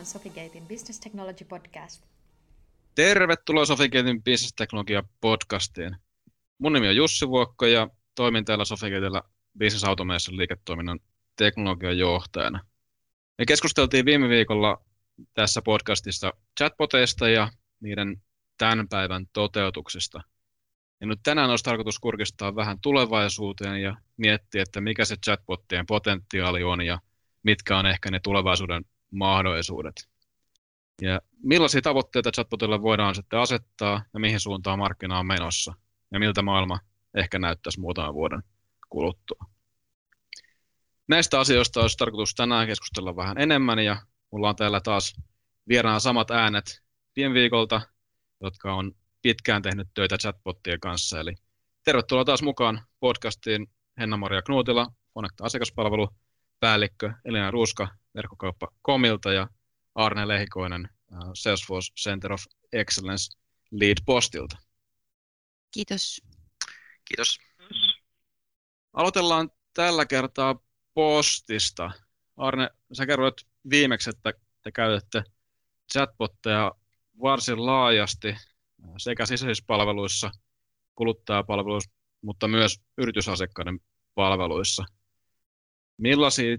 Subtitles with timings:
[0.00, 2.02] on Sofigatein Business Technology Podcast.
[2.94, 5.96] Tervetuloa Sofigatein Business Technology Podcastiin.
[6.58, 9.22] Mun nimi on Jussi Vuokko ja toimin täällä Sofigateilla
[9.58, 11.00] Business Automation liiketoiminnan
[11.36, 12.60] teknologian johtajana.
[13.38, 14.84] Me keskusteltiin viime viikolla
[15.34, 18.22] tässä podcastissa chatboteista ja niiden
[18.58, 20.20] tämän päivän toteutuksista.
[21.00, 26.62] Ja nyt tänään olisi tarkoitus kurkistaa vähän tulevaisuuteen ja miettiä, että mikä se chatbottien potentiaali
[26.64, 26.98] on ja
[27.42, 30.08] mitkä on ehkä ne tulevaisuuden mahdollisuudet.
[31.02, 35.74] Ja millaisia tavoitteita chatbotille voidaan sitten asettaa ja mihin suuntaan markkina on menossa
[36.12, 36.78] ja miltä maailma
[37.14, 38.42] ehkä näyttäisi muutaman vuoden
[38.88, 39.44] kuluttua.
[41.08, 43.96] Näistä asioista olisi tarkoitus tänään keskustella vähän enemmän ja
[44.30, 45.16] mulla on täällä taas
[45.68, 46.82] vieraan samat äänet
[47.16, 47.80] viime viikolta,
[48.40, 48.92] jotka on
[49.22, 51.20] pitkään tehnyt töitä chatbottien kanssa.
[51.20, 51.34] Eli
[51.84, 53.70] tervetuloa taas mukaan podcastiin
[54.00, 56.08] Henna-Maria Knuutila, Fonecta asiakaspalvelu,
[56.60, 59.48] päällikkö Elina Ruuska verkkokauppa Komilta ja
[59.94, 60.88] Arne Lehikoinen
[61.34, 63.38] Salesforce Center of Excellence
[63.70, 64.56] Lead Postilta.
[65.70, 66.22] Kiitos.
[67.04, 67.38] Kiitos.
[68.92, 70.60] Aloitellaan tällä kertaa
[70.94, 71.90] postista.
[72.36, 73.34] Arne, sä kerroit
[73.70, 75.24] viimeksi, että te käytätte
[75.92, 76.72] chatbotteja
[77.22, 78.36] varsin laajasti
[78.98, 80.30] sekä sisäisissä palveluissa,
[80.94, 81.90] kuluttajapalveluissa,
[82.22, 83.80] mutta myös yritysasiakkaiden
[84.14, 84.84] palveluissa.
[86.00, 86.58] Millaisia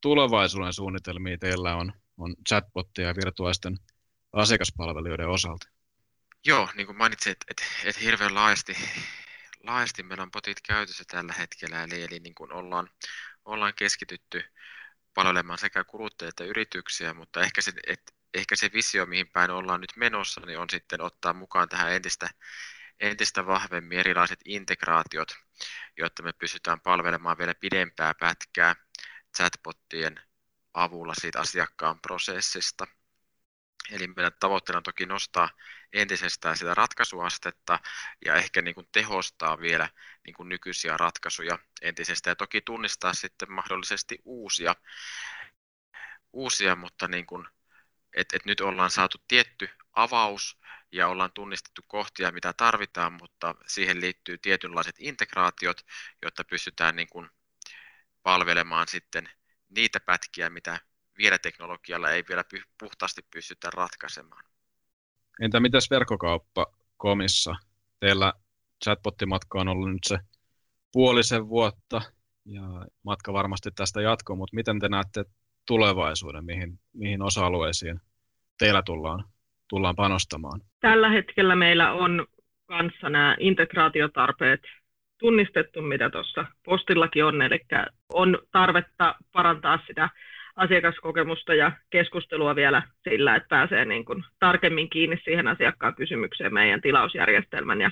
[0.00, 3.76] tulevaisuuden suunnitelmia teillä on, on chatbottia ja virtuaalisten
[4.32, 5.68] asiakaspalvelijoiden osalta?
[6.44, 8.76] Joo, niin kuin mainitsin, että, että, että hirveän laajasti,
[9.62, 12.90] laajasti meillä on botit käytössä tällä hetkellä, eli, eli niin kuin ollaan,
[13.44, 14.44] ollaan keskitytty
[15.14, 19.80] palvelemaan sekä kuluttajia että yrityksiä, mutta ehkä se, että ehkä se visio, mihin päin ollaan
[19.80, 22.30] nyt menossa, niin on sitten ottaa mukaan tähän entistä,
[23.00, 25.28] entistä vahvemmin erilaiset integraatiot,
[25.96, 28.76] jotta me pystytään palvelemaan vielä pidempää pätkää
[29.36, 30.20] chatbottien
[30.74, 32.86] avulla siitä asiakkaan prosessista.
[33.90, 35.48] Eli meidän tavoitteena on toki nostaa
[35.92, 37.78] entisestään sitä ratkaisuastetta
[38.24, 39.88] ja ehkä niin kuin tehostaa vielä
[40.26, 44.76] niin kuin nykyisiä ratkaisuja entisestään ja toki tunnistaa sitten mahdollisesti uusia,
[46.32, 47.48] uusia mutta niin kuin
[48.16, 50.60] että et nyt ollaan saatu tietty avaus
[50.92, 55.80] ja ollaan tunnistettu kohtia, mitä tarvitaan, mutta siihen liittyy tietynlaiset integraatiot,
[56.22, 57.28] jotta pystytään niin kuin
[58.22, 59.28] palvelemaan sitten
[59.68, 60.80] niitä pätkiä, mitä
[61.18, 62.44] vielä teknologialla ei vielä
[62.78, 64.44] puhtaasti pystytä ratkaisemaan.
[65.40, 67.56] Entä mitäs verkkokauppa komissa?
[68.00, 68.32] Teillä
[68.84, 70.18] chatbottimatka on ollut nyt se
[70.92, 72.02] puolisen vuotta
[72.44, 72.62] ja
[73.02, 75.24] matka varmasti tästä jatkuu, mutta miten te näette
[75.66, 78.00] tulevaisuuden, mihin, mihin osa-alueisiin
[78.58, 79.24] teillä tullaan,
[79.68, 80.60] tullaan panostamaan?
[80.80, 82.26] Tällä hetkellä meillä on
[82.66, 84.60] kanssa nämä integraatiotarpeet
[85.18, 87.60] tunnistettu, mitä tuossa postillakin on, eli
[88.12, 90.08] on tarvetta parantaa sitä
[90.56, 96.80] asiakaskokemusta ja keskustelua vielä sillä, että pääsee niin kuin tarkemmin kiinni siihen asiakkaan kysymykseen meidän
[96.80, 97.90] tilausjärjestelmän ja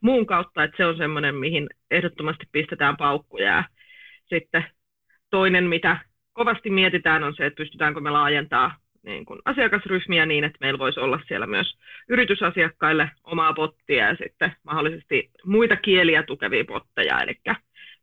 [0.00, 3.46] muun kautta, että se on semmoinen, mihin ehdottomasti pistetään paukkuja.
[3.46, 3.64] Ja
[4.26, 4.64] sitten
[5.30, 5.98] toinen, mitä
[6.32, 11.00] kovasti mietitään, on se, että pystytäänkö me laajentaa niin kuin asiakasryhmiä niin, että meillä voisi
[11.00, 11.76] olla siellä myös
[12.08, 17.22] yritysasiakkaille omaa pottia ja sitten mahdollisesti muita kieliä tukevia potteja.
[17.22, 17.40] Eli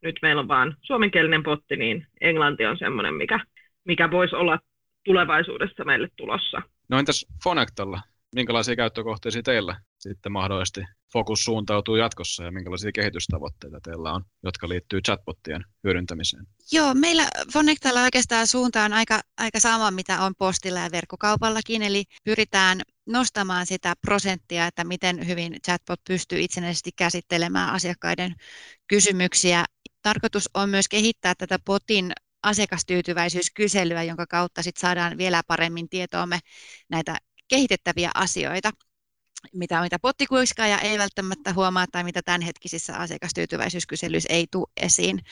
[0.01, 3.39] nyt meillä on vain suomenkielinen potti, niin englanti on semmoinen, mikä,
[3.83, 4.59] mikä voisi olla
[5.03, 6.61] tulevaisuudessa meille tulossa.
[6.89, 7.99] No entäs Fonectalla?
[8.35, 10.81] Minkälaisia käyttökohteisia teillä sitten mahdollisesti
[11.13, 16.43] fokus suuntautuu jatkossa ja minkälaisia kehitystavoitteita teillä on, jotka liittyy chatbottien hyödyntämiseen?
[16.71, 17.23] Joo, meillä
[17.53, 23.65] Fonectalla oikeastaan suunta on aika, aika sama, mitä on postilla ja verkkokaupallakin, eli pyritään nostamaan
[23.65, 28.35] sitä prosenttia, että miten hyvin chatbot pystyy itsenäisesti käsittelemään asiakkaiden
[28.87, 29.65] kysymyksiä.
[30.01, 32.11] Tarkoitus on myös kehittää tätä botin
[32.43, 36.39] asiakastyytyväisyyskyselyä, jonka kautta sit saadaan vielä paremmin tietoomme
[36.89, 37.17] näitä
[37.47, 38.71] kehitettäviä asioita
[39.53, 45.23] mitä, mitä pottikuiskaaja ei välttämättä huomaa tai mitä tämänhetkisissä asiakastyytyväisyyskyselyissä ei tule esiin.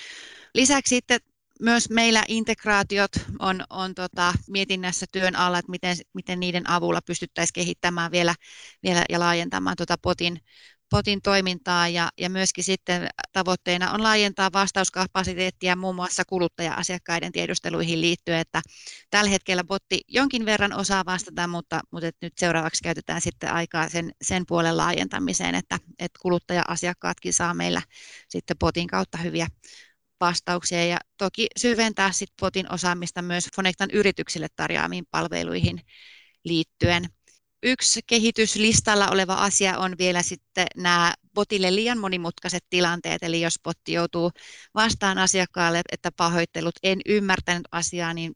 [0.53, 1.19] Lisäksi sitten
[1.61, 7.53] myös meillä integraatiot on, on tota, mietinnässä työn alla, että miten, miten niiden avulla pystyttäisiin
[7.53, 8.35] kehittämään vielä,
[8.83, 10.39] vielä ja laajentamaan tuota potin,
[10.95, 18.39] potin toimintaa ja, ja myöskin sitten tavoitteena on laajentaa vastauskapasiteettia muun muassa kuluttaja-asiakkaiden tiedusteluihin liittyen,
[18.39, 18.61] että
[19.09, 24.11] tällä hetkellä botti jonkin verran osaa vastata, mutta, mutta nyt seuraavaksi käytetään sitten aikaa sen,
[24.21, 27.81] sen puolen laajentamiseen, että, että kuluttaja-asiakkaatkin saa meillä
[28.29, 29.47] sitten botin kautta hyviä
[30.19, 35.81] vastauksia ja toki syventää sitten botin osaamista myös Fonectan yrityksille tarjoamiin palveluihin
[36.45, 37.05] liittyen.
[37.67, 43.93] Yksi kehityslistalla oleva asia on vielä sitten nämä botille liian monimutkaiset tilanteet, eli jos botti
[43.93, 44.31] joutuu
[44.75, 48.33] vastaan asiakkaalle, että pahoittelut, en ymmärtänyt asiaa, niin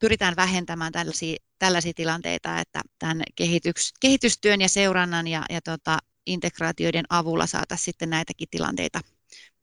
[0.00, 7.04] pyritään vähentämään tällaisia, tällaisia tilanteita, että tämän kehitys, kehitystyön ja seurannan ja, ja tota, integraatioiden
[7.08, 9.00] avulla saataisiin sitten näitäkin tilanteita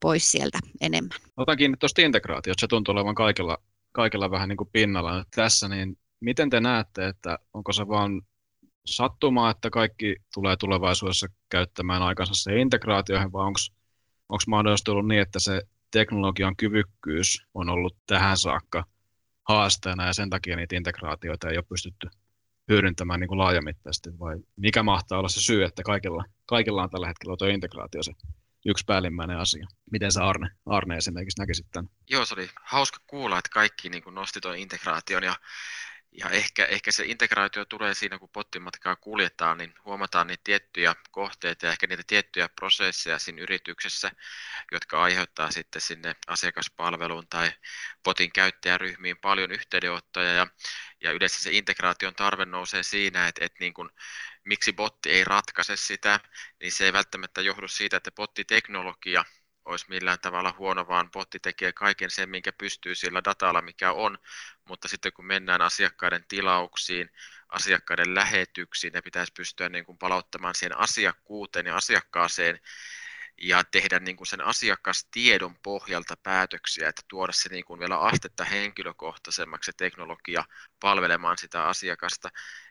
[0.02, 1.20] pois sieltä enemmän.
[1.38, 3.58] Otan kiinni tuosta integraatiosta, se tuntuu olevan kaikilla,
[3.92, 8.22] kaikilla vähän niin kuin pinnalla tässä, niin miten te näette, että onko se vaan
[8.86, 15.40] sattumaa, että kaikki tulee tulevaisuudessa käyttämään aikansa se integraatioihin, vai onko mahdollisesti ollut niin, että
[15.40, 15.62] se
[15.92, 18.84] teknologian kyvykkyys on ollut tähän saakka
[19.44, 22.10] haasteena ja sen takia niitä integraatioita ei ole pystytty
[22.70, 27.08] hyödyntämään niin kuin laajamittaisesti, vai mikä mahtaa olla se syy, että kaikilla, kaikilla on tällä
[27.08, 28.12] hetkellä tuo integraatio se
[28.66, 29.68] yksi päällimmäinen asia.
[29.92, 31.90] Miten sä Arne, Arne esimerkiksi näkisit tämän?
[32.10, 35.36] Joo, se oli hauska kuulla, että kaikki niin kuin nosti tuon integraation ja
[36.18, 41.66] ja ehkä, ehkä se integraatio tulee siinä, kun pottimatkaa kuljetaan, niin huomataan niitä tiettyjä kohteita
[41.66, 44.12] ja ehkä niitä tiettyjä prosesseja siinä yrityksessä,
[44.72, 47.52] jotka aiheuttaa sitten sinne asiakaspalveluun tai
[48.04, 50.34] potin käyttäjäryhmiin paljon yhteydenottoja.
[50.34, 50.48] Ja,
[51.02, 53.90] ja yleensä se integraation tarve nousee siinä, että, että niin kuin,
[54.44, 56.20] miksi botti ei ratkaise sitä,
[56.60, 59.26] niin se ei välttämättä johdu siitä, että bottiteknologia
[59.66, 64.18] olisi millään tavalla huono, vaan botti tekee kaiken sen, minkä pystyy sillä datalla, mikä on,
[64.70, 67.10] mutta sitten kun mennään asiakkaiden tilauksiin,
[67.50, 72.60] asiakkaiden lähetyksiin, ne pitäisi pystyä niin kuin palauttamaan siihen asiakkuuteen ja asiakkaaseen
[73.38, 78.44] ja tehdä niin kuin sen asiakastiedon pohjalta päätöksiä, että tuoda se niin kuin vielä astetta
[78.44, 80.44] henkilökohtaisemmaksi se teknologia
[80.80, 82.30] palvelemaan sitä asiakasta,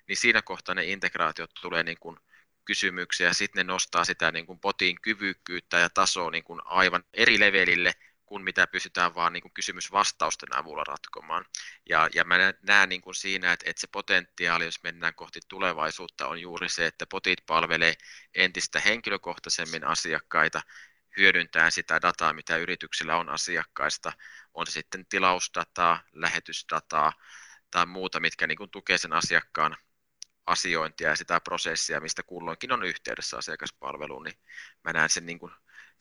[0.08, 2.16] niin siinä kohtaa ne integraatiot tulee niin kuin
[2.64, 7.40] kysymyksiä, sitten ne nostaa sitä niin kuin potin kyvykkyyttä ja tasoa niin kuin aivan eri
[7.40, 7.92] levelille
[8.26, 11.44] kuin mitä pystytään vaan niin kuin kysymysvastausten avulla ratkomaan.
[11.88, 16.26] Ja, ja mä näen niin kuin siinä, että, että se potentiaali, jos mennään kohti tulevaisuutta,
[16.26, 17.94] on juuri se, että potit palvelee
[18.34, 20.62] entistä henkilökohtaisemmin asiakkaita,
[21.16, 24.12] hyödyntää sitä dataa, mitä yrityksillä on asiakkaista,
[24.54, 27.12] on se sitten tilausdataa, lähetysdataa
[27.70, 29.76] tai muuta, mitkä niin kuin tukee sen asiakkaan
[30.46, 34.38] asiointia ja sitä prosessia, mistä kulloinkin on yhteydessä asiakaspalveluun, niin
[34.84, 35.52] mä näen sen niin kuin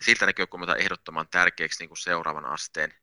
[0.02, 2.94] siltä näkökulmalta ehdottoman tärkeäksi niin kuin seuraavan asteen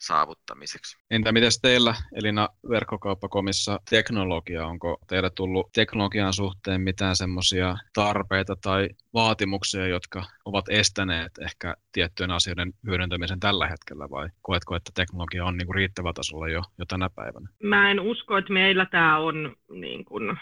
[0.00, 0.96] saavuttamiseksi.
[1.10, 4.66] Entä miten teillä Elina verkkokauppakomissa teknologia?
[4.66, 12.30] Onko teillä tullut teknologian suhteen mitään semmoisia tarpeita tai vaatimuksia, jotka ovat estäneet ehkä tiettyjen
[12.30, 16.84] asioiden hyödyntämisen tällä hetkellä vai koetko, että teknologia on niin kuin riittävällä tasolla jo, jo
[16.84, 17.48] tänä päivänä?
[17.62, 20.38] Mä en usko, että meillä tämä on niin kuin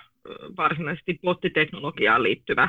[0.56, 2.69] varsinaisesti bottiteknologiaan liittyvä,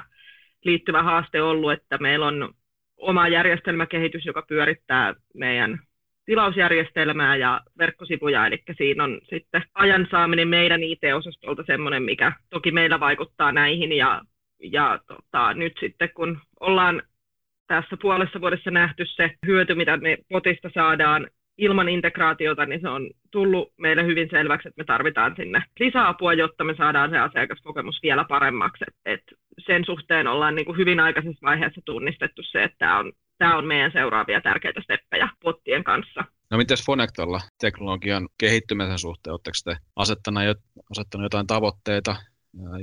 [0.63, 2.53] liittyvä haaste ollut, että meillä on
[2.97, 5.79] oma järjestelmäkehitys, joka pyörittää meidän
[6.25, 12.99] tilausjärjestelmää ja verkkosivuja, eli siinä on sitten ajan saaminen meidän IT-osastolta semmoinen, mikä toki meillä
[12.99, 14.21] vaikuttaa näihin, ja,
[14.63, 17.01] ja tota, nyt sitten kun ollaan
[17.67, 21.27] tässä puolessa vuodessa nähty se hyöty, mitä me potista saadaan
[21.59, 26.63] ilman integraatiota, niin se on tullut meille hyvin selväksi, että me tarvitaan sinne lisäapua, jotta
[26.63, 28.83] me saadaan se asiakaskokemus vielä paremmaksi.
[28.87, 29.23] Et, et
[29.65, 33.65] sen suhteen ollaan niin kuin hyvin aikaisessa vaiheessa tunnistettu se, että tämä on, tämä on
[33.65, 36.23] meidän seuraavia tärkeitä steppejä pottien kanssa.
[36.51, 40.43] No miten Fonektalla teknologian kehittymisen suhteen, oletteko te asettanut,
[40.91, 42.15] asettanut jotain tavoitteita,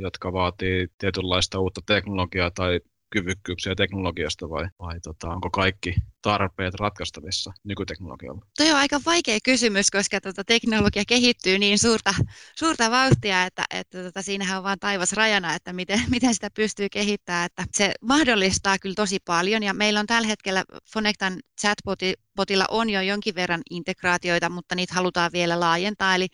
[0.01, 2.81] jotka vaatii tietynlaista uutta teknologiaa tai
[3.11, 5.95] kyvykkyyksiä teknologiasta vai, vai tota, onko kaikki
[6.27, 8.47] tarpeet ratkaistavissa nykyteknologialla?
[8.57, 12.15] Tuo on aika vaikea kysymys, koska tota, teknologia kehittyy niin suurta,
[12.57, 16.89] suurta vauhtia, että, että tota, siinähän on vain taivas rajana, että miten, miten sitä pystyy
[16.89, 17.47] kehittämään.
[17.47, 22.91] Että se mahdollistaa kyllä tosi paljon ja meillä on tällä hetkellä Fonectan chatboti Botilla on
[22.91, 26.15] jo jonkin verran integraatioita, mutta niitä halutaan vielä laajentaa.
[26.15, 26.27] Eli,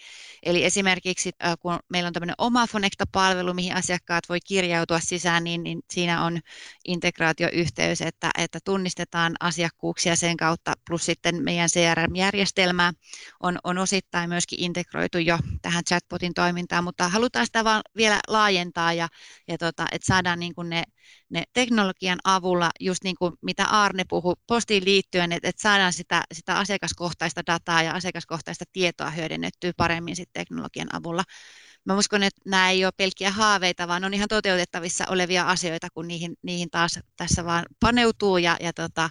[0.43, 5.81] eli esimerkiksi kun meillä on tämmöinen oma Fonecta-palvelu, mihin asiakkaat voi kirjautua sisään, niin, niin
[5.91, 6.41] siinä on
[6.85, 9.35] integraatioyhteys, että, että tunnistetaan
[9.83, 12.93] asiakkuuksia sen kautta, plus sitten meidän CRM-järjestelmä
[13.41, 18.93] on, on osittain myöskin integroitu jo tähän chatbotin toimintaan, mutta halutaan sitä vaan vielä laajentaa
[18.93, 19.09] ja,
[19.49, 20.83] ja tota, että saadaan niin kuin ne
[21.31, 26.23] ne teknologian avulla, just niin kuin mitä Arne puhui postiin liittyen, että, että saadaan sitä,
[26.35, 31.25] sitä asiakaskohtaista dataa ja asiakaskohtaista tietoa hyödynnettyä paremmin sit teknologian avulla.
[31.85, 36.09] Mä uskon, että nämä ei ole pelkkiä haaveita, vaan on ihan toteutettavissa olevia asioita, kun
[36.09, 39.11] niihin, niihin taas tässä vaan paneutuu ja, ja tota,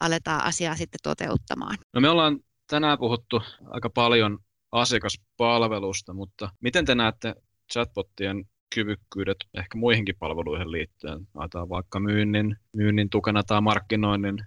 [0.00, 1.78] aletaan asiaa sitten toteuttamaan.
[1.94, 2.40] No me ollaan
[2.70, 4.38] tänään puhuttu aika paljon
[4.72, 7.34] asiakaspalvelusta, mutta miten te näette
[7.72, 11.28] chatbottien kyvykkyydet ehkä muihinkin palveluihin liittyen.
[11.34, 14.38] Laitetaan vaikka myynnin, myynnin tukena tai markkinoinnin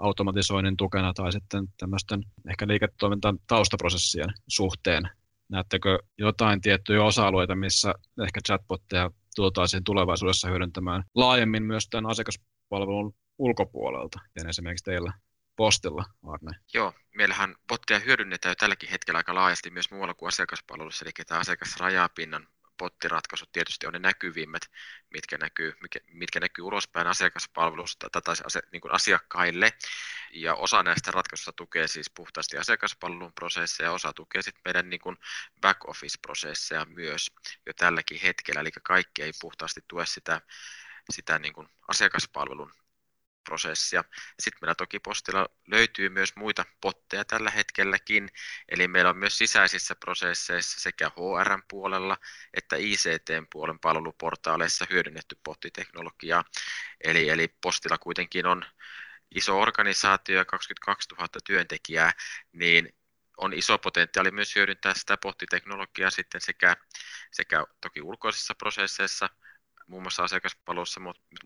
[0.00, 5.02] automatisoinnin tukena tai sitten tämmöisten ehkä liiketoimintan taustaprosessien suhteen.
[5.48, 14.18] Näettekö jotain tiettyjä osa-alueita, missä ehkä chatbotteja tultaisiin tulevaisuudessa hyödyntämään laajemmin myös tämän asiakaspalvelun ulkopuolelta,
[14.36, 15.12] ja esimerkiksi teillä
[15.56, 16.58] postilla, Arne?
[16.74, 21.40] Joo, meillähän bottia hyödynnetään jo tälläkin hetkellä aika laajasti myös muualla kuin asiakaspalvelussa, eli tämä
[21.40, 24.62] asiakasrajapinnan pottiratkaisut tietysti on ne näkyvimmät,
[25.10, 25.72] mitkä näkyy,
[26.12, 29.72] mitkä, näkyy ulospäin asiakaspalvelusta tai ase, niin kuin asiakkaille.
[30.32, 35.16] Ja osa näistä ratkaisuista tukee siis puhtaasti asiakaspalvelun prosesseja, osa tukee sitten meidän niin kuin
[35.60, 37.30] back office-prosesseja myös
[37.66, 40.40] jo tälläkin hetkellä, eli kaikki ei puhtaasti tue sitä,
[41.10, 42.72] sitä niin kuin asiakaspalvelun
[43.44, 44.04] prosessia.
[44.40, 48.28] Sitten meillä toki postilla löytyy myös muita potteja tällä hetkelläkin,
[48.68, 52.16] eli meillä on myös sisäisissä prosesseissa sekä HR-puolella
[52.54, 56.44] että ICT-puolen palveluportaaleissa hyödynnetty pottiteknologiaa.
[57.00, 58.64] Eli, eli postilla kuitenkin on
[59.34, 62.12] iso organisaatio ja 22 000 työntekijää,
[62.52, 62.94] niin
[63.36, 66.76] on iso potentiaali myös hyödyntää sitä pottiteknologiaa sitten sekä,
[67.32, 69.30] sekä toki ulkoisissa prosesseissa,
[69.86, 71.00] muun muassa asiakaspalvelussa,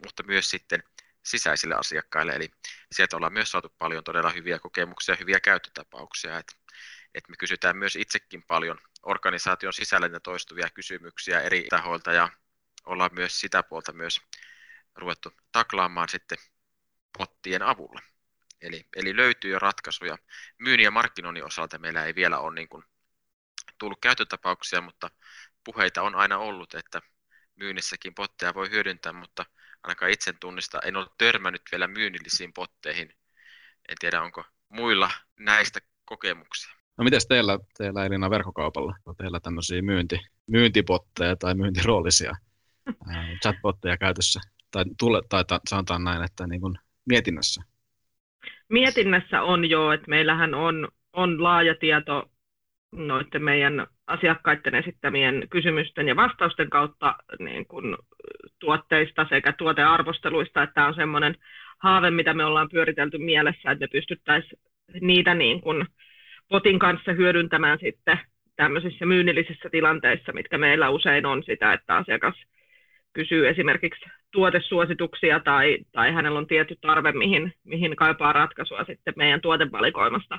[0.05, 0.83] mutta myös sitten
[1.30, 2.32] sisäisille asiakkaille.
[2.32, 2.50] Eli
[2.92, 6.38] sieltä ollaan myös saatu paljon todella hyviä kokemuksia, hyviä käyttötapauksia.
[6.38, 6.56] Et,
[7.14, 12.28] et me kysytään myös itsekin paljon organisaation sisällä toistuvia kysymyksiä eri tahoilta ja
[12.87, 14.20] ollaan myös sitä puolta myös
[14.94, 16.38] ruvettu taklaamaan sitten
[17.18, 18.00] pottien avulla.
[18.61, 20.18] Eli, eli löytyy jo ratkaisuja.
[20.58, 22.85] Myynnin ja markkinoinnin osalta meillä ei vielä ole niin kuin
[23.78, 25.11] tullut käyttötapauksia, mutta
[25.64, 27.02] puheita on aina ollut, että
[27.56, 29.44] myynnissäkin potteja voi hyödyntää, mutta
[29.82, 33.08] ainakaan itse tunnista, en ole törmännyt vielä myynnillisiin potteihin.
[33.88, 36.73] En tiedä, onko muilla näistä kokemuksia.
[36.99, 42.37] No miten teillä, teillä Elina verkkokaupalla, on teillä tämmöisiä myynti, myyntipotteja tai myyntiroolisia
[43.42, 44.40] chatbotteja käytössä?
[44.70, 47.62] Tai, tule, tai ta, sanotaan näin, että niin kuin mietinnässä?
[48.68, 52.30] Mietinnässä on jo, että meillähän on, on laaja tieto
[52.92, 57.97] noiden meidän asiakkaiden esittämien kysymysten ja vastausten kautta niin kuin
[58.59, 61.35] tuotteista sekä tuotearvosteluista, että tämä on semmoinen
[61.78, 64.61] haave, mitä me ollaan pyöritelty mielessä, että me pystyttäisiin
[65.00, 65.87] niitä niin kuin
[66.49, 68.18] potin kanssa hyödyntämään sitten
[68.57, 72.35] tämmöisissä myynnillisissä tilanteissa, mitkä meillä usein on sitä, että asiakas
[73.18, 79.40] kysyy esimerkiksi tuotesuosituksia tai, tai hänellä on tietty tarve, mihin, mihin kaipaa ratkaisua sitten meidän
[79.40, 80.38] tuotevalikoimasta.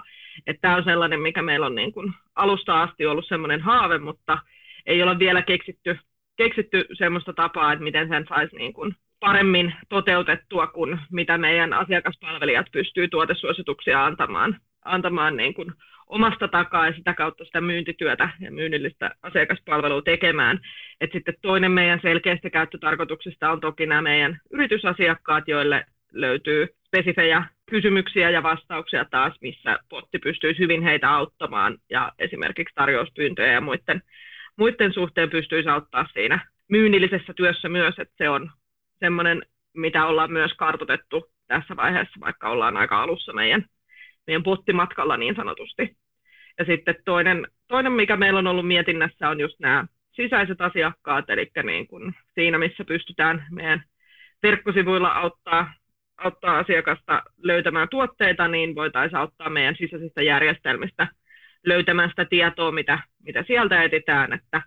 [0.62, 4.38] Tämä on sellainen, mikä meillä on niin kuin alusta asti ollut semmoinen haave, mutta
[4.86, 6.00] ei ole vielä keksitty,
[6.36, 12.66] keksitty semmoista tapaa, että miten sen saisi niin kuin paremmin toteutettua kuin mitä meidän asiakaspalvelijat
[12.72, 15.74] pystyy tuotesuosituksia antamaan, antamaan niin kuin
[16.10, 20.60] omasta takaa ja sitä kautta sitä myyntityötä ja myynnillistä asiakaspalvelua tekemään.
[21.02, 28.30] Et sitten toinen meidän selkeistä käyttötarkoituksista on toki nämä meidän yritysasiakkaat, joille löytyy spesifejä kysymyksiä
[28.30, 34.02] ja vastauksia taas, missä potti pystyisi hyvin heitä auttamaan ja esimerkiksi tarjouspyyntöjä ja muiden,
[34.58, 38.52] muiden suhteen pystyisi auttaa siinä myynnillisessä työssä myös, että se on
[39.00, 39.42] semmoinen,
[39.74, 43.66] mitä ollaan myös kartotettu tässä vaiheessa, vaikka ollaan aika alussa meidän
[44.30, 45.98] meidän pottimatkalla niin sanotusti.
[46.60, 51.52] Ja sitten toinen, toinen, mikä meillä on ollut mietinnässä, on just nämä sisäiset asiakkaat, eli
[51.64, 53.84] niin kuin siinä, missä pystytään meidän
[54.44, 55.74] verkkosivuilla auttaa,
[56.18, 61.08] auttaa asiakasta löytämään tuotteita, niin voitaisiin auttaa meidän sisäisistä järjestelmistä
[61.66, 64.34] löytämään sitä tietoa, mitä, mitä sieltä etsitään.
[64.34, 64.62] Että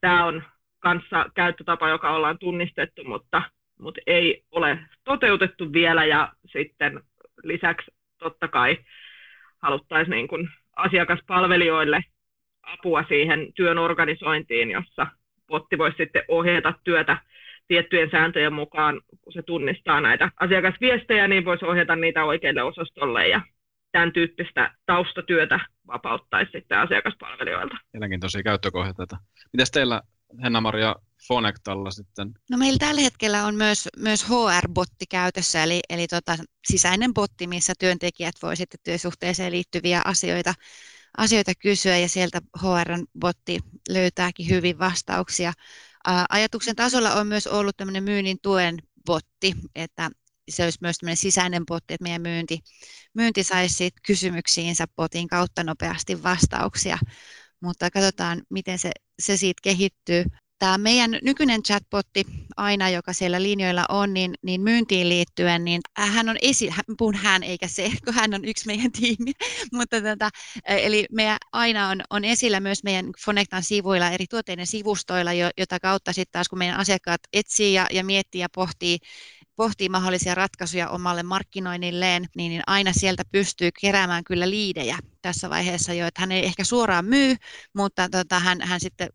[0.00, 0.42] tämä on
[0.78, 3.42] kanssa käyttötapa, joka ollaan tunnistettu, mutta,
[3.78, 7.00] mutta ei ole toteutettu vielä ja sitten
[7.44, 7.90] lisäksi
[8.20, 8.78] totta kai
[9.62, 12.00] haluttaisiin niin kuin asiakaspalvelijoille
[12.62, 15.06] apua siihen työn organisointiin, jossa
[15.46, 17.16] potti voisi sitten ohjata työtä
[17.68, 23.40] tiettyjen sääntöjen mukaan, kun se tunnistaa näitä asiakasviestejä, niin voisi ohjata niitä oikealle osastolle ja
[23.92, 27.76] tämän tyyppistä taustatyötä vapauttaisi sitten asiakaspalvelijoilta.
[27.92, 29.16] Mielenkiintoisia käyttökohteita.
[29.52, 30.02] Mitäs teillä,
[30.42, 30.96] Henna-Maria,
[31.28, 32.34] Fonectalla sitten?
[32.50, 36.36] No meillä tällä hetkellä on myös, myös HR-botti käytössä, eli, eli tota,
[36.68, 40.54] sisäinen botti, missä työntekijät voi sitten työsuhteeseen liittyviä asioita,
[41.18, 43.58] asioita kysyä ja sieltä HR-botti
[43.88, 45.52] löytääkin hyvin vastauksia.
[46.28, 50.10] Ajatuksen tasolla on myös ollut tämmöinen myynnin tuen botti, että
[50.50, 52.58] se olisi myös tämmöinen sisäinen botti, että meidän myynti,
[53.14, 56.98] myynti saisi kysymyksiinsä botin kautta nopeasti vastauksia.
[57.60, 60.24] Mutta katsotaan, miten se, se siitä kehittyy
[60.60, 62.24] tämä meidän nykyinen chatbotti
[62.56, 67.42] aina, joka siellä linjoilla on, niin, niin myyntiin liittyen, niin hän on esi, puhun hän
[67.42, 69.32] eikä se, kun hän on yksi meidän tiimi,
[69.72, 70.30] mutta tätä,
[70.66, 76.12] eli meidän aina on, on esillä myös meidän Fonectan sivuilla, eri tuotteiden sivustoilla, jota kautta
[76.12, 78.98] sitten taas kun meidän asiakkaat etsii ja, ja miettii ja pohtii,
[79.56, 85.94] pohtii mahdollisia ratkaisuja omalle markkinoinnilleen, niin, niin aina sieltä pystyy keräämään kyllä liidejä tässä vaiheessa
[85.94, 87.36] jo, että hän ei ehkä suoraan myy,
[87.74, 89.08] mutta tota, hän, hän sitten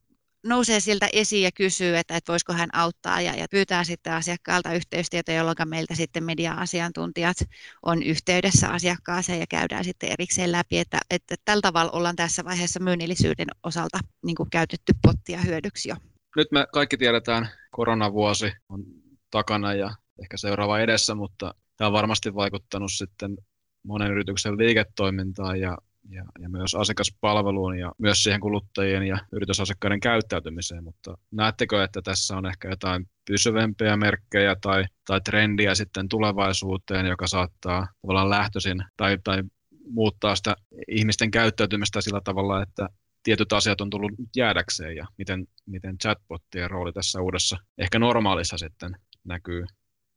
[0.45, 4.73] nousee sieltä esiin ja kysyy, että, että voisiko hän auttaa ja, ja pyytää sitten asiakkaalta
[4.73, 7.37] yhteystietoja, jolloin meiltä sitten media-asiantuntijat
[7.83, 12.79] on yhteydessä asiakkaaseen ja käydään sitten erikseen läpi, että, että tällä tavalla ollaan tässä vaiheessa
[12.79, 15.95] myynnillisyyden osalta niin kuin käytetty pottia hyödyksi jo.
[16.35, 18.83] Nyt me kaikki tiedetään, koronavuosi on
[19.31, 23.37] takana ja ehkä seuraava edessä, mutta tämä on varmasti vaikuttanut sitten
[23.83, 25.77] monen yrityksen liiketoimintaan ja
[26.09, 32.37] ja, ja myös asiakaspalveluun ja myös siihen kuluttajien ja yritysasiakkaiden käyttäytymiseen, mutta näettekö, että tässä
[32.37, 39.17] on ehkä jotain pysyvämpiä merkkejä tai, tai trendiä sitten tulevaisuuteen, joka saattaa olla lähtöisin tai,
[39.23, 39.43] tai
[39.89, 40.55] muuttaa sitä
[40.87, 42.89] ihmisten käyttäytymistä sillä tavalla, että
[43.23, 48.95] tietyt asiat on tullut jäädäkseen ja miten, miten chatbottien rooli tässä uudessa, ehkä normaalissa sitten
[49.23, 49.65] näkyy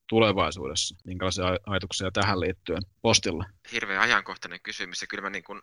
[0.08, 0.96] tulevaisuudessa?
[1.04, 3.44] Minkälaisia ajatuksia tähän liittyen postilla?
[3.72, 5.62] Hirveän ajankohtainen kysymys ja kyllä mä niin kun,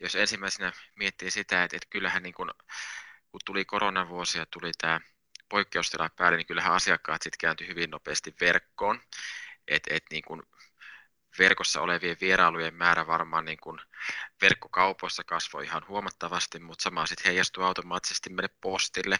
[0.00, 2.50] jos ensimmäisenä miettii sitä, että, että kyllähän niin kun,
[3.30, 5.00] kun tuli koronavuosi ja tuli tämä
[5.48, 9.00] poikkeustila päälle, niin kyllähän asiakkaat sitten kääntyi hyvin nopeasti verkkoon.
[9.68, 10.42] Et, et niin kun
[11.38, 13.80] verkossa olevien vierailujen määrä varmaan niin kuin
[14.42, 19.18] verkkokaupoissa kasvoi ihan huomattavasti, mutta sama sitten heijastui automaattisesti meille postille.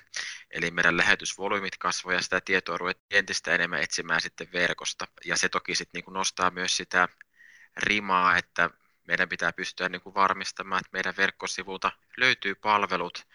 [0.50, 5.06] Eli meidän lähetysvolyymit kasvoivat ja sitä tietoa ruvettiin entistä enemmän etsimään sitten verkosta.
[5.24, 7.08] Ja se toki sitten niin kuin nostaa myös sitä
[7.76, 8.70] rimaa, että
[9.06, 13.26] meidän pitää pystyä niin kuin varmistamaan, että meidän verkkosivulta löytyy palvelut,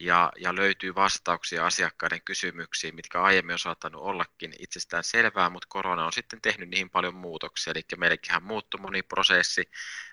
[0.00, 6.06] ja, ja löytyy vastauksia asiakkaiden kysymyksiin, mitkä aiemmin on saattanut ollakin itsestään selvää, mutta korona
[6.06, 7.70] on sitten tehnyt niihin paljon muutoksia.
[7.70, 9.70] Eli meillekin muuttui moni prosessi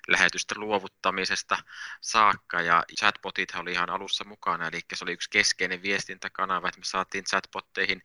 [0.08, 1.58] lähetystä luovuttamisesta
[2.02, 6.86] saakka, ja chatbotit oli ihan alussa mukana, eli se oli yksi keskeinen viestintäkanava, että me
[6.86, 8.02] saatiin chatbotteihin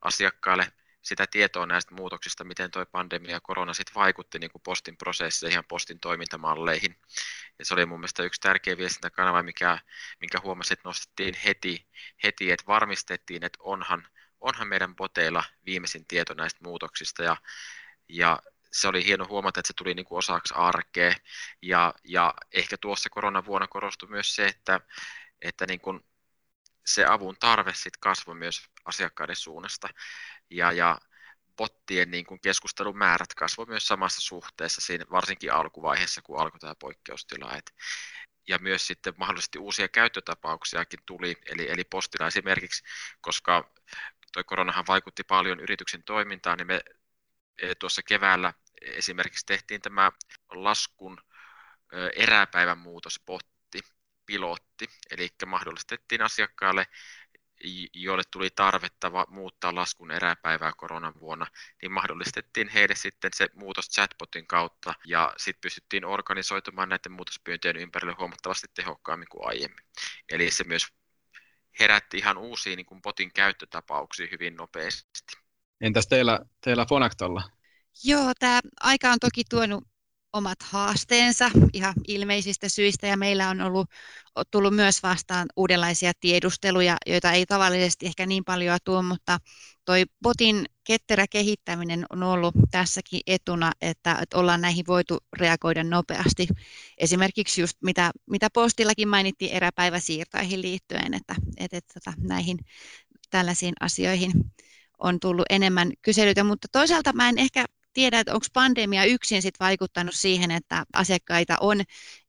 [0.00, 0.72] asiakkaille
[1.08, 5.56] sitä tietoa näistä muutoksista, miten tuo pandemia ja korona sitten vaikutti niin kuin postin prosesseihin
[5.56, 6.96] ja postin toimintamalleihin.
[7.58, 9.78] Ja se oli mun mielestä yksi tärkeä viestintäkanava, mikä,
[10.20, 11.86] minkä huomasin, että nostettiin heti,
[12.24, 14.08] heti että varmistettiin, että onhan,
[14.40, 17.22] onhan meidän boteilla viimeisin tieto näistä muutoksista.
[17.22, 17.36] Ja,
[18.08, 21.12] ja se oli hieno huomata, että se tuli niin kuin osaksi arkea.
[21.62, 24.80] Ja, ja ehkä tuossa koronavuonna korostui myös se, että,
[25.42, 26.00] että niin kuin
[26.86, 29.88] se avun tarve sitten kasvoi myös asiakkaiden suunnasta
[30.50, 30.98] ja, ja
[31.56, 36.74] bottien niin kuin keskustelun määrät kasvoi myös samassa suhteessa, siinä, varsinkin alkuvaiheessa, kun alkoi tämä
[36.74, 37.56] poikkeustila.
[37.56, 37.74] Et,
[38.48, 42.84] ja myös sitten mahdollisesti uusia käyttötapauksiakin tuli, eli, eli postilla esimerkiksi,
[43.20, 43.70] koska
[44.32, 46.80] tuo koronahan vaikutti paljon yrityksen toimintaan, niin me
[47.62, 50.12] e, tuossa keväällä esimerkiksi tehtiin tämä
[50.50, 51.20] laskun
[52.16, 53.80] eräpäivän muutospotti,
[54.26, 56.86] pilotti, eli mahdollistettiin asiakkaalle
[57.94, 61.46] joille tuli tarvetta muuttaa laskun eräpäivää koronan vuonna,
[61.82, 68.14] niin mahdollistettiin heille sitten se muutos chatbotin kautta ja sitten pystyttiin organisoitumaan näiden muutospyyntöjen ympärille
[68.18, 69.84] huomattavasti tehokkaammin kuin aiemmin.
[70.28, 70.86] Eli se myös
[71.80, 75.36] herätti ihan uusia niin kuin botin käyttötapauksia hyvin nopeasti.
[75.80, 77.42] Entäs teillä, teillä Fonactolla?
[78.04, 79.84] Joo, tämä aika on toki tuonut
[80.32, 83.90] omat haasteensa ihan ilmeisistä syistä ja meillä on ollut,
[84.50, 89.38] tullut myös vastaan uudenlaisia tiedusteluja, joita ei tavallisesti ehkä niin paljon tuo, mutta
[89.84, 96.48] toi botin ketterä kehittäminen on ollut tässäkin etuna, että, että ollaan näihin voitu reagoida nopeasti.
[96.98, 102.58] Esimerkiksi just mitä, mitä postillakin mainittiin eräpäiväsiirtoihin liittyen, että, että, että tota, näihin
[103.30, 104.32] tällaisiin asioihin
[104.98, 107.64] on tullut enemmän kyselyitä, mutta toisaalta mä en ehkä
[107.98, 111.80] tiedä, että onko pandemia yksin sit vaikuttanut siihen, että asiakkaita on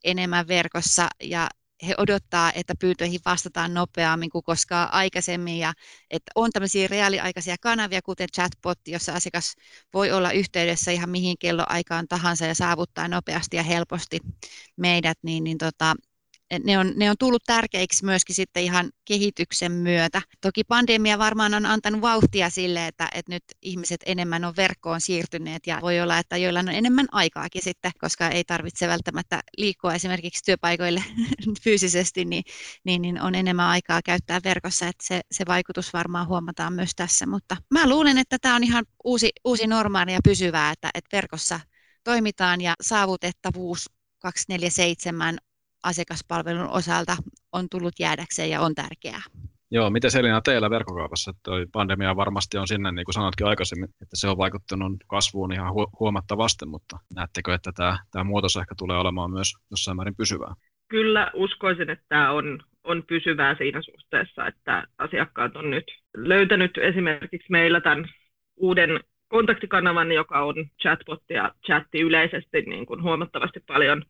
[0.04, 1.50] enemmän verkossa ja
[1.88, 5.74] he odottaa, että pyyntöihin vastataan nopeammin kuin koskaan aikaisemmin ja
[6.10, 9.54] että on tämmöisiä reaaliaikaisia kanavia, kuten chatbot, jossa asiakas
[9.94, 14.20] voi olla yhteydessä ihan mihin kelloaikaan tahansa ja saavuttaa nopeasti ja helposti
[14.78, 15.96] meidät, niin, niin tota,
[16.64, 20.22] ne on, ne on tullut tärkeiksi myöskin sitten ihan kehityksen myötä.
[20.42, 25.68] Toki pandemia varmaan on antanut vauhtia sille, että, että nyt ihmiset enemmän on verkkoon siirtyneet
[25.68, 30.44] ja voi olla, että joilla on enemmän aikaakin sitten, koska ei tarvitse välttämättä liikkua esimerkiksi
[30.46, 31.04] työpaikoille
[31.64, 32.44] fyysisesti, niin,
[32.84, 37.26] niin, niin on enemmän aikaa käyttää verkossa, että se, se vaikutus varmaan huomataan myös tässä.
[37.26, 41.60] Mutta mä luulen, että tämä on ihan uusi, uusi normaali ja pysyvää, että, että verkossa
[42.04, 45.38] toimitaan ja saavutettavuus 247
[45.84, 47.18] asiakaspalvelun osalta
[47.52, 49.22] on tullut jäädäkseen ja on tärkeää.
[49.72, 51.34] Joo, miten Selina teillä verkkokaupassa?
[51.44, 55.74] Toi pandemia varmasti on sinne, niin kuin sanotkin aikaisemmin, että se on vaikuttanut kasvuun ihan
[56.00, 60.54] huomattavasti, mutta näettekö, että tämä, tämä muutos ehkä tulee olemaan myös jossain määrin pysyvää?
[60.88, 65.86] Kyllä uskoisin, että tämä on, on pysyvää siinä suhteessa, että asiakkaat on nyt
[66.18, 68.10] löytänyt esimerkiksi meillä tämän
[68.58, 74.06] uuden kontaktikanavan, joka on chatbot ja chatti yleisesti niin kuin huomattavasti paljon,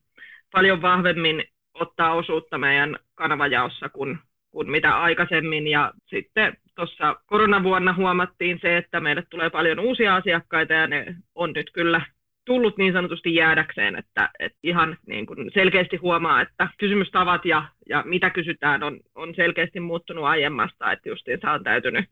[0.51, 1.43] paljon vahvemmin
[1.79, 4.19] ottaa osuutta meidän kanavajaossa kuin,
[4.51, 5.67] kuin mitä aikaisemmin.
[5.67, 11.53] Ja sitten tuossa koronavuonna huomattiin se, että meille tulee paljon uusia asiakkaita ja ne on
[11.53, 12.01] nyt kyllä
[12.45, 18.03] tullut niin sanotusti jäädäkseen, että, että ihan niin kuin selkeästi huomaa, että kysymystavat ja, ja
[18.05, 22.05] mitä kysytään on, on selkeästi muuttunut aiemmasta, että justiinsa on täytynyt,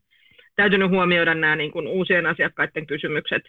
[0.56, 3.42] täytynyt huomioida nämä niin kuin uusien asiakkaiden kysymykset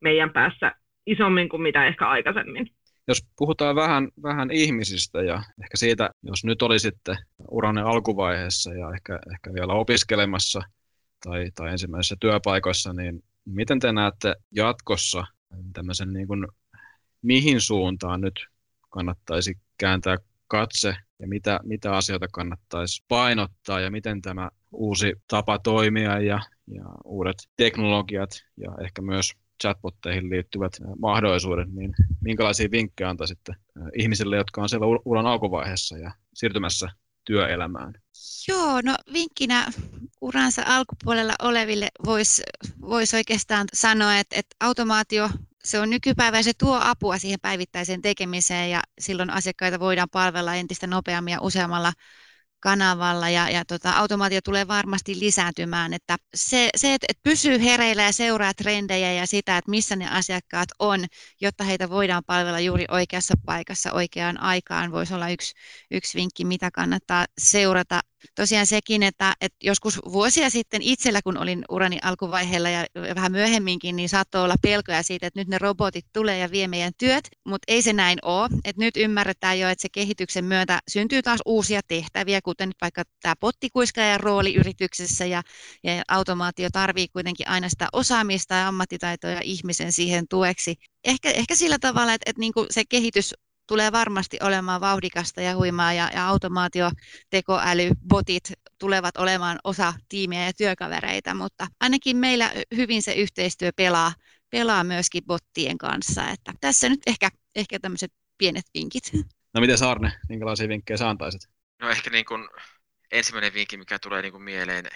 [0.00, 0.72] meidän päässä
[1.06, 2.70] isommin kuin mitä ehkä aikaisemmin.
[3.08, 7.16] Jos puhutaan vähän, vähän ihmisistä ja ehkä siitä, jos nyt olisitte
[7.50, 10.62] uranne alkuvaiheessa ja ehkä, ehkä vielä opiskelemassa
[11.24, 15.24] tai, tai ensimmäisessä työpaikoissa, niin miten te näette jatkossa
[15.72, 16.46] tämmöisen niin kuin,
[17.22, 18.46] mihin suuntaan nyt
[18.90, 20.16] kannattaisi kääntää
[20.48, 26.84] katse ja mitä, mitä asioita kannattaisi painottaa ja miten tämä uusi tapa toimia ja, ja
[27.04, 33.54] uudet teknologiat ja ehkä myös chatbotteihin liittyvät mahdollisuudet, niin minkälaisia vinkkejä antaisitte
[33.98, 36.88] ihmisille, jotka on siellä uran alkuvaiheessa ja siirtymässä
[37.24, 37.94] työelämään?
[38.48, 39.66] Joo, no vinkkinä
[40.20, 42.42] uransa alkupuolella oleville voisi
[42.80, 45.30] vois oikeastaan sanoa, että, että automaatio
[45.64, 50.86] se on nykypäivä se tuo apua siihen päivittäiseen tekemiseen ja silloin asiakkaita voidaan palvella entistä
[50.86, 51.92] nopeammin ja useammalla
[52.60, 55.92] kanavalla ja, ja tota, automaatio tulee varmasti lisääntymään.
[55.92, 60.08] Että se, se että, että pysyy hereillä ja seuraa trendejä ja sitä, että missä ne
[60.10, 61.04] asiakkaat on,
[61.40, 65.54] jotta heitä voidaan palvella juuri oikeassa paikassa oikeaan aikaan, voisi olla yksi,
[65.90, 68.00] yksi vinkki, mitä kannattaa seurata
[68.34, 73.96] tosiaan sekin, että, että joskus vuosia sitten itsellä, kun olin urani alkuvaiheella ja vähän myöhemminkin,
[73.96, 77.64] niin saattoi olla pelkoja siitä, että nyt ne robotit tulee ja vie meidän työt, mutta
[77.68, 78.48] ei se näin ole.
[78.64, 83.02] Että nyt ymmärretään jo, että se kehityksen myötä syntyy taas uusia tehtäviä, kuten nyt vaikka
[83.22, 85.42] tämä pottikuiskaajan rooli yrityksessä ja,
[85.84, 90.76] ja automaatio tarvii kuitenkin aina sitä osaamista ja ammattitaitoja ihmisen siihen tueksi.
[91.04, 93.34] Ehkä, ehkä sillä tavalla, että, että niin kuin se kehitys
[93.68, 96.90] tulee varmasti olemaan vauhdikasta ja huimaa ja, ja automaatio,
[97.30, 104.12] tekoäly, botit tulevat olemaan osa tiimiä ja työkavereita, mutta ainakin meillä hyvin se yhteistyö pelaa,
[104.50, 106.28] pelaa myöskin bottien kanssa.
[106.28, 109.12] Että tässä nyt ehkä, ehkä tämmöiset pienet vinkit.
[109.54, 111.59] No miten Saarne, minkälaisia vinkkejä sä antaisit?
[111.80, 112.48] No ehkä niin kuin
[113.10, 114.86] ensimmäinen vinkki, mikä tulee niin kuin mieleen,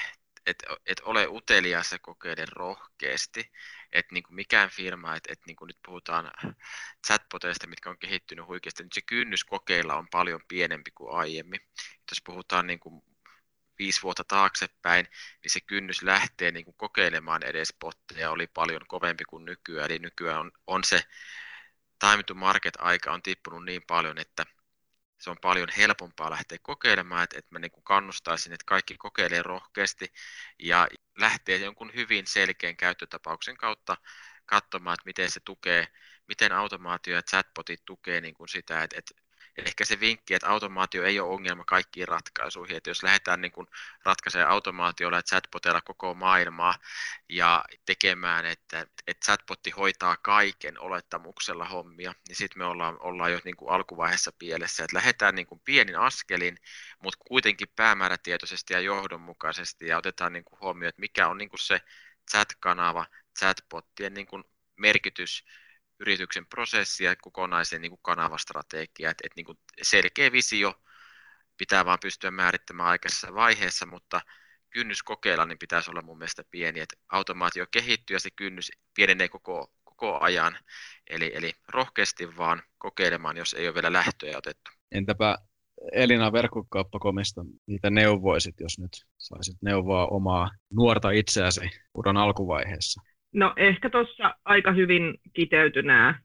[0.47, 3.53] että et ole utelias ja kokeile rohkeasti.
[3.92, 6.31] Että niin kuin mikään firma, että et niin kuin nyt puhutaan
[7.07, 11.61] chatboteista, mitkä on kehittynyt huikeasti, niin se kynnys kokeilla on paljon pienempi kuin aiemmin.
[12.11, 13.03] Jos puhutaan niin kuin
[13.79, 15.07] viisi vuotta taaksepäin,
[15.42, 19.90] niin se kynnys lähtee niin kuin kokeilemaan edes botteja oli paljon kovempi kuin nykyään.
[19.90, 21.03] Eli nykyään on, on se
[21.99, 24.47] time to market aika on tippunut niin paljon, että
[25.25, 30.13] se on paljon helpompaa lähteä kokeilemaan, että, että mä niin kannustaisin, että kaikki kokeilee rohkeasti
[30.59, 33.97] ja lähtee jonkun hyvin selkeän käyttötapauksen kautta
[34.47, 35.89] katsomaan, että miten se tukee,
[36.29, 39.24] miten automaatio ja chatbotit tukee niin kuin sitä, että, että
[39.57, 43.67] ehkä se vinkki, että automaatio ei ole ongelma kaikkiin ratkaisuihin, että jos lähdetään niin kuin
[44.05, 46.75] ratkaisemaan automaatiolla ja chatbotilla koko maailmaa
[47.29, 53.40] ja tekemään, että, että chatbotti hoitaa kaiken olettamuksella hommia, niin sitten me ollaan, ollaan jo
[53.45, 56.57] niin kuin alkuvaiheessa pielessä, että lähdetään niin kuin pienin askelin,
[57.03, 61.61] mutta kuitenkin päämäärätietoisesti ja johdonmukaisesti ja otetaan niin kuin huomioon, että mikä on niin kuin
[61.61, 61.81] se
[62.31, 63.07] chat-kanava,
[63.38, 64.45] chatbottien niin kuin
[64.77, 65.45] merkitys
[66.01, 68.19] yrityksen prosessia ja kokonaisen niin kuin
[68.81, 70.75] että, että niin kuin selkeä visio
[71.57, 74.21] pitää vaan pystyä määrittämään aikaisessa vaiheessa, mutta
[74.71, 79.29] kynnys kokeilla niin pitäisi olla mun mielestä pieni, että automaatio kehittyy ja se kynnys pienenee
[79.29, 80.59] koko, koko ajan,
[81.11, 84.71] eli, eli rohkeasti vaan kokeilemaan, jos ei ole vielä lähtöjä otettu.
[84.93, 85.39] Entäpä
[85.93, 91.61] Elina verkkokauppakomista, niitä neuvoisit, jos nyt saisit neuvoa omaa nuorta itseäsi
[91.95, 93.03] uran alkuvaiheessa?
[93.35, 96.18] No ehkä tuossa aika hyvin kiteytynää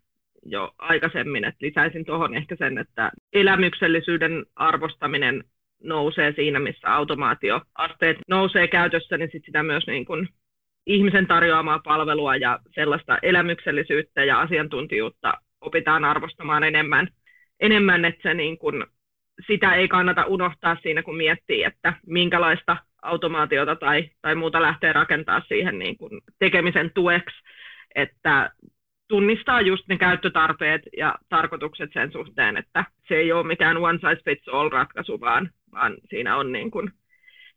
[0.45, 5.43] jo aikaisemmin, että lisäisin tuohon ehkä sen, että elämyksellisyyden arvostaminen
[5.83, 10.29] nousee siinä, missä automaatioasteet nousee käytössä, niin sit sitä myös niin kuin
[10.85, 17.07] ihmisen tarjoamaa palvelua ja sellaista elämyksellisyyttä ja asiantuntijuutta opitaan arvostamaan enemmän,
[17.59, 18.85] enemmän että se niin kuin,
[19.47, 25.41] sitä ei kannata unohtaa siinä, kun miettii, että minkälaista automaatiota tai, tai muuta lähtee rakentaa
[25.47, 27.35] siihen niin kuin tekemisen tueksi,
[27.95, 28.51] että
[29.07, 34.23] tunnistaa just ne käyttötarpeet ja tarkoitukset sen suhteen, että se ei ole mikään one size
[34.25, 36.91] fits all ratkaisu, vaan, vaan siinä on niin kuin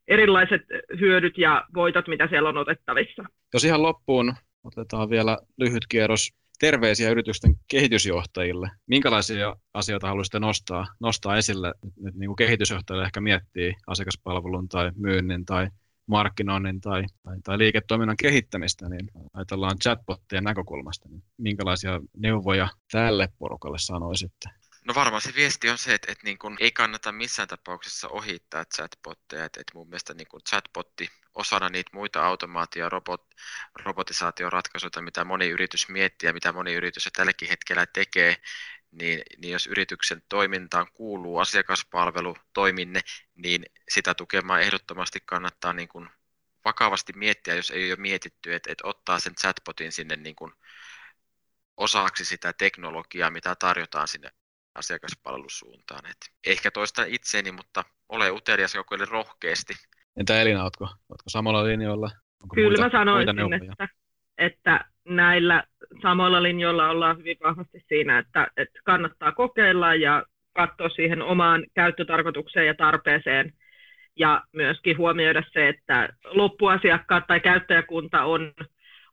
[0.08, 0.62] erilaiset
[1.00, 3.24] hyödyt ja voitot, mitä siellä on otettavissa.
[3.52, 8.70] Jos ihan loppuun otetaan vielä lyhyt kierros terveisiä yritysten kehitysjohtajille.
[8.86, 15.44] Minkälaisia asioita haluaisitte nostaa, nostaa esille nyt niin kuin kehitysjohtajille ehkä miettii asiakaspalvelun tai myynnin
[15.44, 15.68] tai
[16.06, 23.78] markkinoinnin tai, tai, tai liiketoiminnan kehittämistä, niin ajatellaan chatbottien näkökulmasta, niin minkälaisia neuvoja tälle porukalle
[23.78, 24.61] sanoisitte?
[24.84, 28.64] No varmaan se viesti on se, että, että niin kuin ei kannata missään tapauksessa ohittaa
[28.64, 29.44] chatbotteja.
[29.44, 33.34] Että, että mun mielestä niin kuin chatbotti osana niitä muita automaatio- robot,
[33.84, 38.36] robotisaatioratkaisuja, mitä moni yritys miettii ja mitä moni yritys tälläkin hetkellä tekee,
[38.90, 43.00] niin, niin jos yrityksen toimintaan kuuluu asiakaspalvelu, toiminne,
[43.34, 46.08] niin sitä tukemaan ehdottomasti kannattaa niin kuin
[46.64, 50.52] vakavasti miettiä, jos ei ole mietitty, että, että ottaa sen chatbotin sinne niin kuin
[51.76, 54.30] osaksi sitä teknologiaa, mitä tarjotaan sinne
[54.74, 56.06] asiakaspalvelusuuntaan.
[56.10, 59.72] Et ehkä toista itseeni, mutta ole utelias ja kokeile rohkeasti.
[60.16, 62.10] Entä Elina, oletko, oletko samalla linjoilla?
[62.42, 63.88] Onko Kyllä muita, mä sanoisin, että,
[64.38, 65.64] että näillä
[66.02, 72.66] samoilla linjoilla ollaan hyvin vahvasti siinä, että, että kannattaa kokeilla ja katsoa siihen omaan käyttötarkoitukseen
[72.66, 73.52] ja tarpeeseen
[74.16, 78.52] ja myöskin huomioida se, että loppuasiakkaat tai käyttäjäkunta on,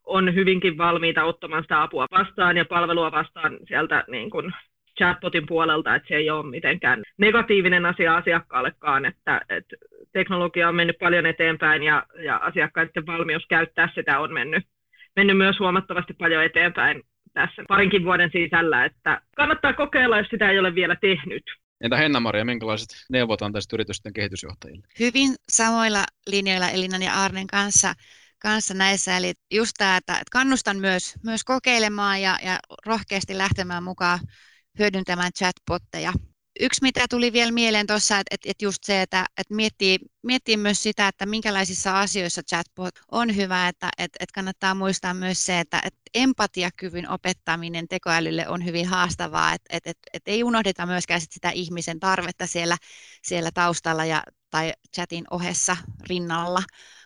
[0.03, 4.53] on hyvinkin valmiita ottamaan sitä apua vastaan ja palvelua vastaan sieltä niin kuin
[4.99, 9.75] chatbotin puolelta, että se ei ole mitenkään negatiivinen asia asiakkaallekaan, että, että
[10.13, 14.63] teknologia on mennyt paljon eteenpäin ja, ja asiakkaiden valmius käyttää sitä on mennyt,
[15.15, 20.59] mennyt myös huomattavasti paljon eteenpäin tässä parinkin vuoden sisällä, että kannattaa kokeilla, jos sitä ei
[20.59, 21.43] ole vielä tehnyt.
[21.81, 24.87] Entä Henna-Maria, minkälaiset neuvot antaisit yritysten kehitysjohtajille?
[24.99, 27.93] Hyvin samoilla linjoilla Elinan ja Arnen kanssa,
[28.41, 29.17] kanssa näissä.
[29.17, 34.19] Eli just tämä, että kannustan myös, myös kokeilemaan ja, ja rohkeasti lähtemään mukaan
[34.79, 36.13] hyödyntämään chatbotteja.
[36.59, 40.83] Yksi, mitä tuli vielä mieleen tuossa, että, että just se, että, että miettii, miettii myös
[40.83, 45.81] sitä, että minkälaisissa asioissa chatbot on hyvä, että, että, että kannattaa muistaa myös se, että,
[45.85, 51.49] että empatiakyvyn opettaminen tekoälylle on hyvin haastavaa, että, että, että, että ei unohdeta myöskään sitä
[51.49, 52.77] ihmisen tarvetta siellä,
[53.23, 55.77] siellä taustalla ja, tai chatin ohessa
[56.09, 56.63] rinnalla,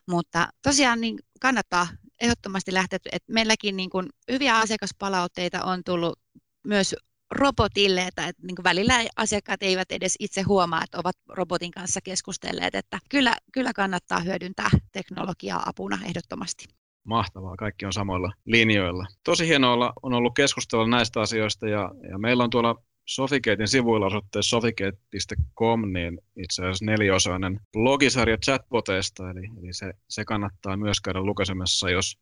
[0.08, 1.88] mutta tosiaan niin kannattaa
[2.22, 6.20] ehdottomasti lähteä, että meilläkin niin kuin hyviä asiakaspalautteita on tullut
[6.68, 6.96] myös
[7.34, 12.76] robotille, että, että niin välillä asiakkaat eivät edes itse huomaa, että ovat robotin kanssa keskustelleet,
[12.76, 16.65] että kyllä, kyllä kannattaa hyödyntää teknologiaa apuna ehdottomasti.
[17.04, 19.06] Mahtavaa, kaikki on samoilla linjoilla.
[19.24, 24.50] Tosi hienoa on ollut keskustella näistä asioista ja, ja meillä on tuolla Sofikeetin sivuilla osoitteessa
[24.50, 31.89] sofikeet.com, niin itse asiassa neliosainen blogisarja chatboteista, eli, eli se, se kannattaa myös käydä lukesemassa,
[31.89, 32.17] jos,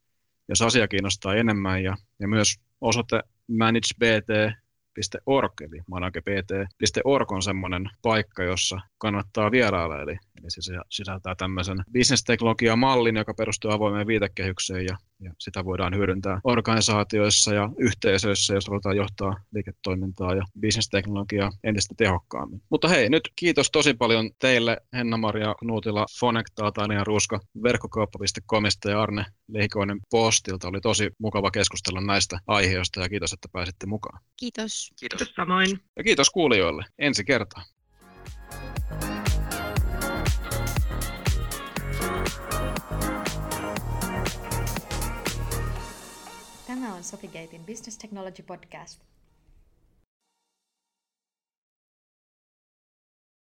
[0.50, 4.61] jos asia kiinnostaa enemmän, ja, ja myös osoite managebt
[5.02, 13.16] manage.org, eli managept.org on semmoinen paikka, jossa kannattaa vierailla, eli, eli se sisältää tämmöisen bisnesteknologiamallin,
[13.16, 19.42] joka perustuu avoimeen viitekehykseen, ja, ja sitä voidaan hyödyntää organisaatioissa ja yhteisöissä, jos halutaan johtaa
[19.54, 22.62] liiketoimintaa ja bisnesteknologiaa entistä tehokkaammin.
[22.70, 29.26] Mutta hei, nyt kiitos tosi paljon teille, Henna-Maria Knuutila, Fonectaa, Tania Ruuska, verkkokauppa.comista ja Arne
[29.48, 30.68] Lehikoinen Postilta.
[30.68, 34.20] Oli tosi mukava keskustella näistä aiheista ja kiitos, että pääsitte mukaan.
[34.38, 34.92] Kiitos.
[35.00, 35.18] Kiitos.
[35.18, 35.80] Kiitos samoin.
[35.98, 36.86] Ja kiitos kuulijoille.
[37.00, 37.64] Ensi kertaa.
[46.82, 49.02] Tämä on Sofigatein Business Technology Podcast.